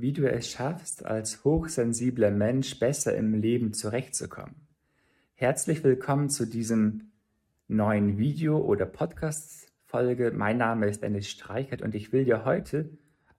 wie 0.00 0.12
du 0.12 0.28
es 0.28 0.50
schaffst, 0.50 1.04
als 1.04 1.44
hochsensibler 1.44 2.30
Mensch 2.30 2.78
besser 2.78 3.16
im 3.16 3.34
Leben 3.34 3.72
zurechtzukommen. 3.72 4.66
Herzlich 5.34 5.84
willkommen 5.84 6.30
zu 6.30 6.46
diesem 6.46 7.12
neuen 7.68 8.18
Video 8.18 8.58
oder 8.58 8.86
Podcast-Folge. 8.86 10.32
Mein 10.32 10.58
Name 10.58 10.86
ist 10.86 11.02
Dennis 11.02 11.28
Streichert 11.28 11.82
und 11.82 11.94
ich 11.94 12.12
will 12.12 12.24
dir 12.24 12.44
heute 12.44 12.90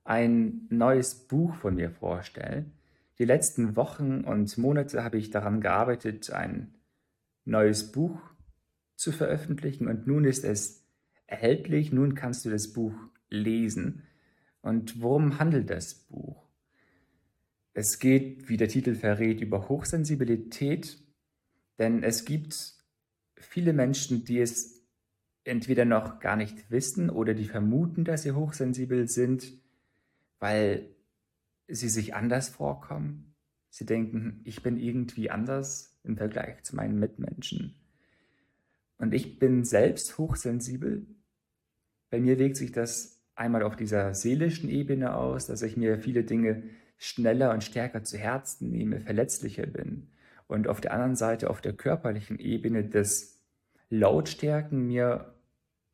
ein 0.04 0.66
neues 0.70 1.26
Buch 1.26 1.54
von 1.56 1.74
mir 1.74 1.90
vorstellen. 1.90 2.72
Die 3.18 3.24
letzten 3.24 3.76
Wochen 3.76 4.22
und 4.22 4.56
Monate 4.56 5.04
habe 5.04 5.18
ich 5.18 5.30
daran 5.30 5.60
gearbeitet, 5.60 6.30
ein 6.30 6.74
neues 7.44 7.92
Buch 7.92 8.18
zu 8.94 9.12
veröffentlichen 9.12 9.88
und 9.88 10.06
nun 10.06 10.24
ist 10.24 10.44
es 10.44 10.86
erhältlich. 11.26 11.92
Nun 11.92 12.14
kannst 12.14 12.44
du 12.44 12.50
das 12.50 12.72
Buch 12.72 12.94
lesen. 13.28 14.04
Und 14.62 15.02
worum 15.02 15.38
handelt 15.38 15.70
das 15.70 15.94
Buch? 15.94 16.45
Es 17.78 17.98
geht, 17.98 18.48
wie 18.48 18.56
der 18.56 18.68
Titel 18.68 18.94
verrät, 18.94 19.42
über 19.42 19.68
Hochsensibilität, 19.68 20.98
denn 21.78 22.02
es 22.02 22.24
gibt 22.24 22.74
viele 23.36 23.74
Menschen, 23.74 24.24
die 24.24 24.40
es 24.40 24.82
entweder 25.44 25.84
noch 25.84 26.18
gar 26.18 26.36
nicht 26.36 26.70
wissen 26.70 27.10
oder 27.10 27.34
die 27.34 27.44
vermuten, 27.44 28.04
dass 28.04 28.22
sie 28.22 28.32
hochsensibel 28.32 29.08
sind, 29.08 29.52
weil 30.38 30.88
sie 31.68 31.90
sich 31.90 32.14
anders 32.14 32.48
vorkommen. 32.48 33.34
Sie 33.68 33.84
denken, 33.84 34.40
ich 34.44 34.62
bin 34.62 34.78
irgendwie 34.78 35.28
anders 35.28 36.00
im 36.02 36.16
Vergleich 36.16 36.62
zu 36.62 36.76
meinen 36.76 36.98
Mitmenschen. 36.98 37.74
Und 38.96 39.12
ich 39.12 39.38
bin 39.38 39.66
selbst 39.66 40.16
hochsensibel. 40.16 41.06
Bei 42.08 42.20
mir 42.20 42.38
wirkt 42.38 42.56
sich 42.56 42.72
das 42.72 43.22
einmal 43.34 43.62
auf 43.62 43.76
dieser 43.76 44.14
seelischen 44.14 44.70
Ebene 44.70 45.14
aus, 45.14 45.46
dass 45.46 45.60
ich 45.60 45.76
mir 45.76 45.98
viele 45.98 46.24
Dinge 46.24 46.62
schneller 46.98 47.52
und 47.52 47.62
stärker 47.62 48.02
zu 48.02 48.18
Herzen 48.18 48.70
nehme, 48.70 49.00
verletzlicher 49.00 49.66
bin. 49.66 50.08
Und 50.46 50.68
auf 50.68 50.80
der 50.80 50.92
anderen 50.92 51.16
Seite, 51.16 51.50
auf 51.50 51.60
der 51.60 51.72
körperlichen 51.72 52.38
Ebene, 52.38 52.84
des 52.84 53.40
Lautstärken 53.90 54.86
mir 54.86 55.34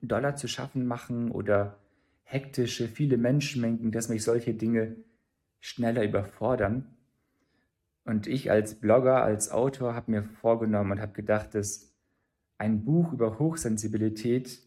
Dollar 0.01 0.37
zu 0.37 0.49
schaffen 0.49 0.87
machen 0.87 1.31
oder 1.31 1.79
hektische, 2.23 2.89
viele 2.89 3.17
Menschenmengen, 3.17 3.93
dass 3.93 4.09
mich 4.09 4.25
solche 4.25 4.55
Dinge 4.55 4.97
schneller 5.61 6.05
überfordern. 6.05 6.97
Und 8.05 8.27
ich 8.27 8.51
als 8.51 8.75
Blogger, 8.75 9.23
als 9.23 9.51
Autor 9.51 9.95
habe 9.95 10.11
mir 10.11 10.25
vorgenommen 10.25 10.93
und 10.93 11.01
habe 11.01 11.13
gedacht, 11.13 11.55
dass 11.55 11.93
ein 12.59 12.85
Buch 12.85 13.13
über 13.13 13.39
Hochsensibilität 13.39 14.61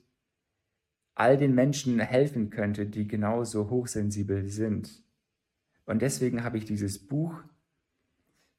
all 1.16 1.38
den 1.38 1.56
Menschen 1.56 2.00
helfen 2.00 2.50
könnte, 2.50 2.86
die 2.86 3.08
genauso 3.08 3.70
hochsensibel 3.70 4.50
sind. 4.50 5.05
Und 5.86 6.02
deswegen 6.02 6.44
habe 6.44 6.58
ich 6.58 6.66
dieses 6.66 7.00
Buch 7.00 7.42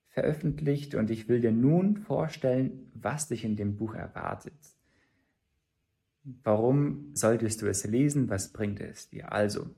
veröffentlicht 0.09 0.95
und 0.95 1.11
ich 1.11 1.29
will 1.29 1.41
dir 1.41 1.53
nun 1.53 1.97
vorstellen, 1.97 2.91
was 2.95 3.29
dich 3.29 3.45
in 3.45 3.57
dem 3.57 3.77
Buch 3.77 3.95
erwartet. 3.95 4.55
Warum 6.43 7.15
solltest 7.15 7.63
du 7.63 7.67
es 7.67 7.85
lesen? 7.85 8.29
Was 8.29 8.53
bringt 8.53 8.81
es 8.81 9.09
dir? 9.09 9.33
Also, 9.33 9.69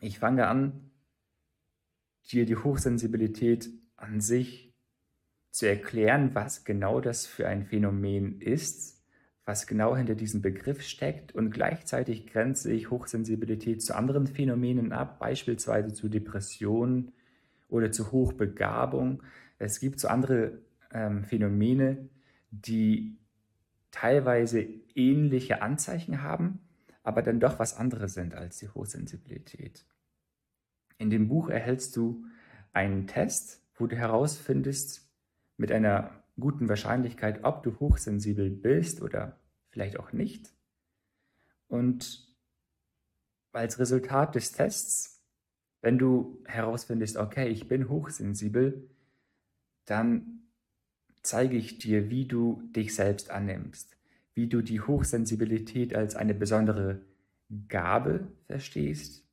ich 0.00 0.18
fange 0.18 0.46
an, 0.46 0.90
dir 2.30 2.44
die 2.44 2.56
Hochsensibilität 2.56 3.70
an 3.96 4.20
sich 4.20 4.74
zu 5.50 5.66
erklären, 5.66 6.34
was 6.34 6.64
genau 6.64 7.00
das 7.00 7.26
für 7.26 7.46
ein 7.46 7.64
Phänomen 7.64 8.40
ist 8.40 9.01
was 9.44 9.66
genau 9.66 9.96
hinter 9.96 10.14
diesem 10.14 10.40
Begriff 10.40 10.82
steckt 10.82 11.34
und 11.34 11.50
gleichzeitig 11.50 12.26
grenze 12.26 12.72
ich 12.72 12.90
Hochsensibilität 12.90 13.82
zu 13.82 13.96
anderen 13.96 14.26
Phänomenen 14.26 14.92
ab, 14.92 15.18
beispielsweise 15.18 15.92
zu 15.92 16.08
Depressionen 16.08 17.12
oder 17.68 17.90
zu 17.90 18.12
Hochbegabung. 18.12 19.22
Es 19.58 19.80
gibt 19.80 19.98
so 19.98 20.08
andere 20.08 20.58
ähm, 20.92 21.24
Phänomene, 21.24 22.08
die 22.50 23.18
teilweise 23.90 24.64
ähnliche 24.94 25.60
Anzeichen 25.60 26.22
haben, 26.22 26.60
aber 27.02 27.22
dann 27.22 27.40
doch 27.40 27.58
was 27.58 27.76
anderes 27.76 28.14
sind 28.14 28.34
als 28.34 28.58
die 28.58 28.68
Hochsensibilität. 28.68 29.84
In 30.98 31.10
dem 31.10 31.26
Buch 31.28 31.48
erhältst 31.48 31.96
du 31.96 32.24
einen 32.72 33.08
Test, 33.08 33.60
wo 33.74 33.88
du 33.88 33.96
herausfindest 33.96 35.10
mit 35.56 35.72
einer 35.72 36.21
guten 36.38 36.68
Wahrscheinlichkeit, 36.68 37.44
ob 37.44 37.62
du 37.62 37.78
hochsensibel 37.78 38.50
bist 38.50 39.02
oder 39.02 39.38
vielleicht 39.68 39.98
auch 39.98 40.12
nicht. 40.12 40.52
Und 41.68 42.28
als 43.52 43.78
Resultat 43.78 44.34
des 44.34 44.52
Tests, 44.52 45.22
wenn 45.80 45.98
du 45.98 46.42
herausfindest, 46.46 47.16
okay, 47.16 47.48
ich 47.48 47.68
bin 47.68 47.88
hochsensibel, 47.88 48.88
dann 49.84 50.42
zeige 51.22 51.56
ich 51.56 51.78
dir, 51.78 52.10
wie 52.10 52.26
du 52.26 52.62
dich 52.74 52.94
selbst 52.94 53.30
annimmst, 53.30 53.96
wie 54.34 54.48
du 54.48 54.62
die 54.62 54.80
Hochsensibilität 54.80 55.94
als 55.94 56.14
eine 56.16 56.34
besondere 56.34 57.00
Gabe 57.68 58.28
verstehst, 58.46 59.26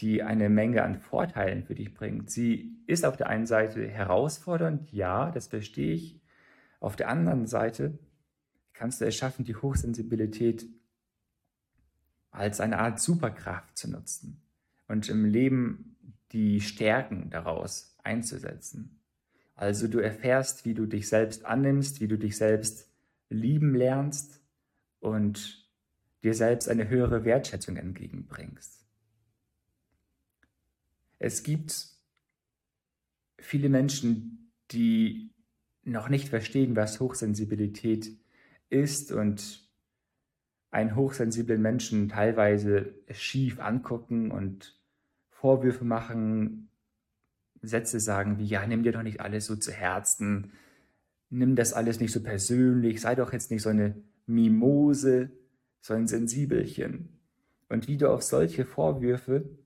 die 0.00 0.22
eine 0.22 0.48
Menge 0.48 0.82
an 0.82 0.98
Vorteilen 0.98 1.64
für 1.64 1.74
dich 1.74 1.94
bringt. 1.94 2.30
Sie 2.30 2.76
ist 2.86 3.04
auf 3.04 3.16
der 3.16 3.28
einen 3.28 3.46
Seite 3.46 3.86
herausfordernd, 3.86 4.90
ja, 4.92 5.30
das 5.30 5.46
verstehe 5.48 5.94
ich, 5.94 6.19
auf 6.80 6.96
der 6.96 7.08
anderen 7.08 7.46
Seite 7.46 7.98
kannst 8.72 9.00
du 9.00 9.06
es 9.06 9.14
schaffen, 9.14 9.44
die 9.44 9.54
Hochsensibilität 9.54 10.66
als 12.30 12.60
eine 12.60 12.78
Art 12.78 13.00
Superkraft 13.00 13.76
zu 13.76 13.90
nutzen 13.90 14.40
und 14.88 15.08
im 15.08 15.24
Leben 15.24 15.96
die 16.32 16.60
Stärken 16.60 17.28
daraus 17.30 17.96
einzusetzen. 18.02 19.00
Also 19.54 19.88
du 19.88 19.98
erfährst, 19.98 20.64
wie 20.64 20.74
du 20.74 20.86
dich 20.86 21.08
selbst 21.08 21.44
annimmst, 21.44 22.00
wie 22.00 22.08
du 22.08 22.16
dich 22.16 22.36
selbst 22.36 22.88
lieben 23.28 23.74
lernst 23.74 24.40
und 25.00 25.68
dir 26.22 26.34
selbst 26.34 26.68
eine 26.68 26.88
höhere 26.88 27.24
Wertschätzung 27.24 27.76
entgegenbringst. 27.76 28.86
Es 31.18 31.42
gibt 31.42 31.88
viele 33.38 33.68
Menschen, 33.68 34.52
die 34.70 35.30
noch 35.90 36.08
nicht 36.08 36.28
verstehen, 36.28 36.76
was 36.76 37.00
Hochsensibilität 37.00 38.16
ist 38.68 39.12
und 39.12 39.68
einen 40.70 40.94
hochsensiblen 40.94 41.60
Menschen 41.60 42.08
teilweise 42.08 42.94
schief 43.10 43.58
angucken 43.58 44.30
und 44.30 44.78
Vorwürfe 45.30 45.84
machen, 45.84 46.70
Sätze 47.60 47.98
sagen 47.98 48.38
wie, 48.38 48.46
ja, 48.46 48.66
nimm 48.66 48.84
dir 48.84 48.92
doch 48.92 49.02
nicht 49.02 49.20
alles 49.20 49.46
so 49.46 49.56
zu 49.56 49.72
Herzen, 49.72 50.52
nimm 51.28 51.56
das 51.56 51.72
alles 51.72 51.98
nicht 52.00 52.12
so 52.12 52.22
persönlich, 52.22 53.00
sei 53.00 53.14
doch 53.14 53.32
jetzt 53.32 53.50
nicht 53.50 53.62
so 53.62 53.70
eine 53.70 53.96
Mimose, 54.26 55.30
so 55.80 55.94
ein 55.94 56.06
Sensibelchen. 56.06 57.20
Und 57.68 57.88
wie 57.88 57.96
du 57.96 58.10
auf 58.10 58.22
solche 58.22 58.64
Vorwürfe 58.64 59.58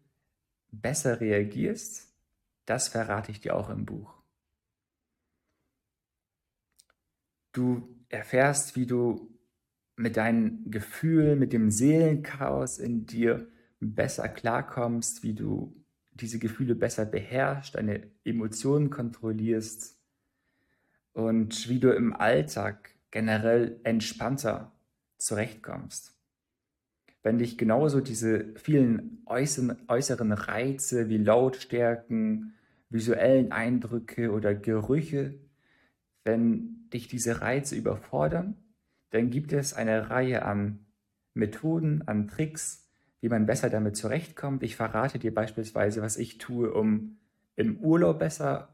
besser 0.72 1.20
reagierst, 1.20 2.12
das 2.64 2.88
verrate 2.88 3.30
ich 3.30 3.40
dir 3.40 3.54
auch 3.56 3.68
im 3.68 3.84
Buch. 3.84 4.23
Du 7.54 7.88
erfährst, 8.08 8.74
wie 8.74 8.84
du 8.84 9.30
mit 9.96 10.16
deinen 10.16 10.70
Gefühlen, 10.72 11.38
mit 11.38 11.52
dem 11.52 11.70
Seelenchaos 11.70 12.78
in 12.78 13.06
dir 13.06 13.48
besser 13.78 14.28
klarkommst, 14.28 15.22
wie 15.22 15.34
du 15.34 15.72
diese 16.10 16.40
Gefühle 16.40 16.74
besser 16.74 17.06
beherrschst, 17.06 17.76
deine 17.76 18.10
Emotionen 18.24 18.90
kontrollierst 18.90 19.96
und 21.12 21.68
wie 21.68 21.78
du 21.78 21.92
im 21.92 22.12
Alltag 22.12 22.90
generell 23.12 23.78
entspannter 23.84 24.72
zurechtkommst. 25.18 26.18
Wenn 27.22 27.38
dich 27.38 27.56
genauso 27.56 28.00
diese 28.00 28.52
vielen 28.56 29.22
äußeren, 29.26 30.32
Reize 30.32 31.08
wie 31.08 31.18
Lautstärken, 31.18 32.54
visuellen 32.90 33.52
Eindrücke 33.52 34.32
oder 34.32 34.56
Gerüche 34.56 35.38
wenn 36.24 36.88
dich 36.92 37.08
diese 37.08 37.40
Reize 37.40 37.76
überfordern, 37.76 38.56
dann 39.10 39.30
gibt 39.30 39.52
es 39.52 39.74
eine 39.74 40.10
Reihe 40.10 40.44
an 40.44 40.86
Methoden, 41.34 42.02
an 42.06 42.28
Tricks, 42.28 42.90
wie 43.20 43.28
man 43.28 43.46
besser 43.46 43.70
damit 43.70 43.96
zurechtkommt. 43.96 44.62
Ich 44.62 44.76
verrate 44.76 45.18
dir 45.18 45.34
beispielsweise, 45.34 46.02
was 46.02 46.16
ich 46.16 46.38
tue, 46.38 46.72
um 46.72 47.18
im 47.56 47.78
Urlaub 47.78 48.18
besser 48.18 48.68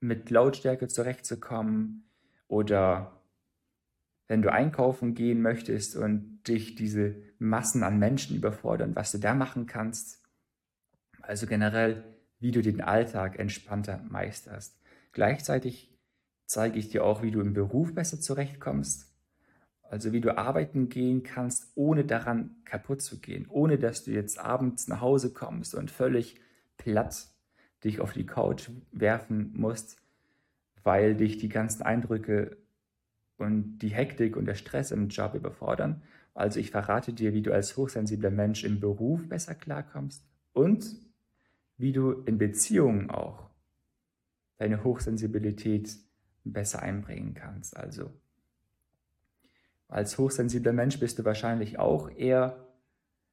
mit 0.00 0.30
Lautstärke 0.30 0.88
zurechtzukommen 0.88 2.04
oder 2.48 3.22
wenn 4.28 4.42
du 4.42 4.52
einkaufen 4.52 5.14
gehen 5.14 5.42
möchtest 5.42 5.96
und 5.96 6.42
dich 6.48 6.74
diese 6.74 7.16
Massen 7.38 7.82
an 7.82 7.98
Menschen 7.98 8.36
überfordern, 8.36 8.96
was 8.96 9.12
du 9.12 9.18
da 9.18 9.34
machen 9.34 9.66
kannst. 9.66 10.22
Also 11.20 11.46
generell, 11.46 12.04
wie 12.38 12.50
du 12.50 12.62
den 12.62 12.80
Alltag 12.80 13.38
entspannter 13.38 14.02
meisterst. 14.08 14.80
Gleichzeitig 15.12 15.91
zeige 16.52 16.78
ich 16.78 16.90
dir 16.90 17.02
auch, 17.04 17.22
wie 17.22 17.30
du 17.30 17.40
im 17.40 17.54
Beruf 17.54 17.94
besser 17.94 18.20
zurechtkommst. 18.20 19.10
Also 19.82 20.12
wie 20.12 20.20
du 20.20 20.36
arbeiten 20.36 20.90
gehen 20.90 21.22
kannst, 21.22 21.72
ohne 21.74 22.04
daran 22.04 22.56
kaputt 22.64 23.00
zu 23.00 23.20
gehen, 23.20 23.46
ohne 23.48 23.78
dass 23.78 24.04
du 24.04 24.10
jetzt 24.10 24.38
abends 24.38 24.86
nach 24.86 25.00
Hause 25.00 25.32
kommst 25.32 25.74
und 25.74 25.90
völlig 25.90 26.40
platt 26.76 27.28
dich 27.84 28.00
auf 28.00 28.12
die 28.12 28.26
Couch 28.26 28.70
werfen 28.92 29.52
musst, 29.54 29.96
weil 30.82 31.14
dich 31.14 31.38
die 31.38 31.48
ganzen 31.48 31.82
Eindrücke 31.82 32.58
und 33.38 33.78
die 33.78 33.88
Hektik 33.88 34.36
und 34.36 34.44
der 34.44 34.54
Stress 34.54 34.90
im 34.90 35.08
Job 35.08 35.34
überfordern. 35.34 36.02
Also 36.34 36.60
ich 36.60 36.70
verrate 36.70 37.14
dir, 37.14 37.32
wie 37.32 37.42
du 37.42 37.52
als 37.52 37.76
hochsensibler 37.78 38.30
Mensch 38.30 38.62
im 38.62 38.78
Beruf 38.78 39.26
besser 39.26 39.54
klarkommst 39.54 40.22
und 40.52 40.96
wie 41.78 41.92
du 41.92 42.12
in 42.12 42.36
Beziehungen 42.36 43.10
auch 43.10 43.48
deine 44.58 44.84
Hochsensibilität 44.84 45.98
besser 46.44 46.82
einbringen 46.82 47.34
kannst. 47.34 47.76
Also 47.76 48.12
als 49.88 50.16
hochsensibler 50.18 50.72
Mensch 50.72 50.98
bist 50.98 51.18
du 51.18 51.24
wahrscheinlich 51.24 51.78
auch 51.78 52.10
eher 52.10 52.66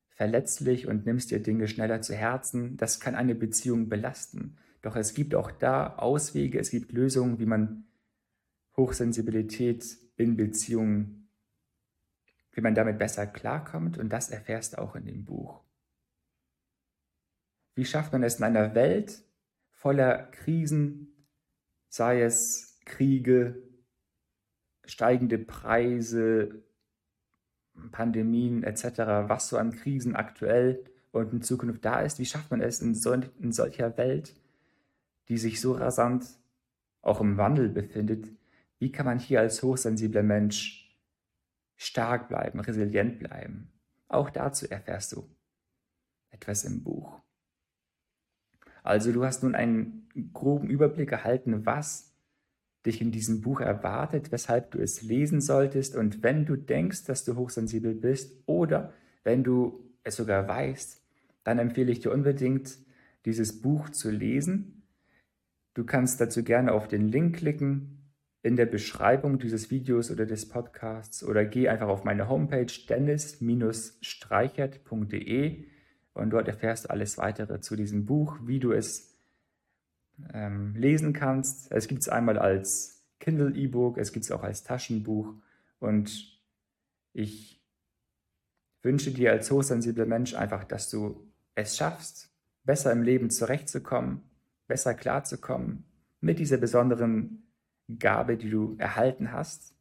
verletzlich 0.10 0.88
und 0.88 1.06
nimmst 1.06 1.32
dir 1.32 1.42
Dinge 1.42 1.68
schneller 1.68 2.02
zu 2.02 2.14
Herzen. 2.14 2.76
Das 2.76 3.00
kann 3.00 3.16
eine 3.16 3.36
Beziehung 3.36 3.88
belasten. 3.88 4.58
Doch 4.82 4.96
es 4.96 5.14
gibt 5.14 5.36
auch 5.36 5.52
da 5.52 5.96
Auswege, 5.96 6.60
es 6.60 6.70
gibt 6.70 6.92
Lösungen, 6.92 7.40
wie 7.40 7.46
man 7.46 7.86
Hochsensibilität 8.76 9.98
in 10.16 10.36
Beziehungen, 10.36 11.30
wie 12.52 12.62
man 12.62 12.76
damit 12.76 13.00
besser 13.00 13.26
klarkommt 13.28 13.98
und 13.98 14.10
das 14.10 14.30
erfährst 14.30 14.74
du 14.74 14.80
auch 14.80 14.96
in 14.96 15.06
dem 15.06 15.24
Buch. 15.24 15.62
Wie 17.76 17.86
schafft 17.86 18.12
man 18.12 18.24
es 18.24 18.36
in 18.36 18.44
einer 18.44 18.76
Welt 18.76 19.24
voller 19.70 20.24
Krisen, 20.32 21.26
sei 21.88 22.22
es 22.22 22.69
Kriege, 22.90 23.62
steigende 24.86 25.38
Preise, 25.38 26.64
Pandemien 27.92 28.64
etc., 28.64 28.84
was 29.30 29.48
so 29.48 29.58
an 29.58 29.72
Krisen 29.72 30.16
aktuell 30.16 30.84
und 31.12 31.32
in 31.32 31.42
Zukunft 31.42 31.86
da 31.86 32.02
ist, 32.02 32.20
wie 32.20 32.26
schafft 32.26 32.52
man 32.52 32.62
es 32.62 32.82
in, 32.82 32.96
so, 32.96 33.14
in 33.14 33.52
solcher 33.52 33.98
Welt, 33.98 34.36
die 35.30 35.38
sich 35.38 35.62
so 35.62 35.74
rasant 35.74 36.26
auch 37.02 37.22
im 37.22 37.38
Wandel 37.38 37.70
befindet, 37.70 38.28
wie 38.80 38.92
kann 38.92 39.06
man 39.06 39.20
hier 39.20 39.40
als 39.40 39.64
hochsensibler 39.64 40.24
Mensch 40.24 40.98
stark 41.78 42.28
bleiben, 42.28 42.60
resilient 42.60 43.20
bleiben? 43.20 43.72
Auch 44.08 44.30
dazu 44.30 44.70
erfährst 44.70 45.14
du 45.14 45.30
etwas 46.32 46.64
im 46.64 46.84
Buch. 46.84 47.20
Also 48.84 49.12
du 49.12 49.24
hast 49.24 49.44
nun 49.44 49.56
einen 49.56 50.10
groben 50.34 50.70
Überblick 50.70 51.12
erhalten, 51.12 51.66
was 51.66 52.09
dich 52.86 53.02
in 53.02 53.12
diesem 53.12 53.42
Buch 53.42 53.62
erwartet, 53.62 54.32
weshalb 54.32 54.72
du 54.72 54.80
es 54.80 55.02
lesen 55.02 55.42
solltest. 55.42 55.96
Und 55.96 56.24
wenn 56.24 56.46
du 56.46 56.56
denkst, 56.56 57.06
dass 57.06 57.26
du 57.26 57.36
hochsensibel 57.36 57.94
bist 57.94 58.42
oder 58.46 58.94
wenn 59.24 59.44
du 59.44 59.84
es 60.04 60.16
sogar 60.16 60.48
weißt, 60.48 61.02
dann 61.44 61.60
empfehle 61.60 61.92
ich 61.92 62.00
dir 62.00 62.12
unbedingt, 62.12 62.78
dieses 63.26 63.62
Buch 63.62 63.90
zu 63.90 64.10
lesen. 64.10 64.84
Du 65.74 65.86
kannst 65.86 66.22
dazu 66.22 66.44
gerne 66.44 66.72
auf 66.72 66.88
den 66.88 67.10
Link 67.10 67.36
klicken 67.38 67.98
in 68.42 68.56
der 68.56 68.66
Beschreibung 68.66 69.38
dieses 69.38 69.70
Videos 69.70 70.10
oder 70.12 70.26
des 70.26 70.48
Podcasts 70.48 71.24
oder 71.24 71.44
geh 71.44 71.68
einfach 71.68 71.90
auf 71.90 72.06
meine 72.06 72.30
Homepage 72.30 72.72
dennis-streichert.de 72.88 75.66
und 76.14 76.30
dort 76.32 76.48
erfährst 76.48 76.86
du 76.86 76.90
alles 76.90 77.18
weitere 77.18 77.60
zu 77.60 77.76
diesem 77.76 78.06
Buch, 78.06 78.38
wie 78.46 78.60
du 78.60 78.72
es 78.72 79.09
ähm, 80.34 80.76
lesen 80.76 81.14
kannst. 81.14 81.72
Es 81.72 81.88
gibt 81.88 82.02
es 82.02 82.10
einmal 82.10 82.38
als 82.38 83.04
Kindle 83.20 83.56
E-Book, 83.56 83.98
es 83.98 84.12
gibt 84.12 84.26
es 84.26 84.32
auch 84.32 84.44
als 84.44 84.64
Taschenbuch 84.64 85.34
und 85.80 86.40
ich 87.14 87.62
wünsche 88.82 89.12
dir 89.12 89.32
als 89.32 89.52
hochsensibler 89.52 90.06
Mensch 90.06 90.36
einfach, 90.36 90.64
dass 90.64 90.90
du 90.90 91.28
es 91.56 91.76
schaffst, 91.76 92.32
besser 92.64 92.92
im 92.92 93.04
Leben 93.04 93.30
zurechtzukommen, 93.30 94.22
besser 94.68 94.94
klarzukommen 94.94 95.84
mit 96.22 96.40
dieser 96.40 96.58
besonderen 96.58 97.44
Gabe, 97.98 98.38
die 98.38 98.50
du 98.50 98.76
erhalten 98.78 99.32
hast. 99.32 99.76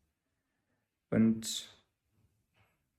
Und 1.11 1.79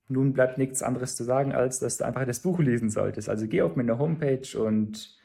nun 0.08 0.34
bleibt 0.34 0.58
nichts 0.58 0.82
anderes 0.82 1.16
zu 1.16 1.24
sagen, 1.24 1.52
als 1.54 1.80
dass 1.80 1.98
du 1.98 2.06
einfach 2.06 2.26
das 2.26 2.40
Buch 2.40 2.60
lesen 2.60 2.90
solltest. 2.90 3.30
Also 3.30 3.48
geh 3.48 3.62
auf 3.62 3.76
meine 3.76 3.98
Homepage 3.98 4.58
und 4.58 5.19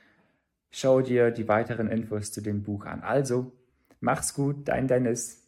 Schau 0.77 1.03
dir 1.03 1.31
die 1.31 1.47
weiteren 1.47 1.89
Infos 1.89 2.33
zu 2.33 2.41
dem 2.41 2.65
Buch 2.65 2.85
an. 2.85 3.01
Also, 3.03 3.53
mach's 4.01 4.35
gut, 4.35 4.67
dein 4.67 4.89
Dennis. 4.89 5.44